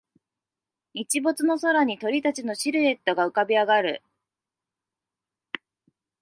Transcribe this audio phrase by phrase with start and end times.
[0.95, 4.01] 日没の空に鳥たちのシルエットが浮かび上がる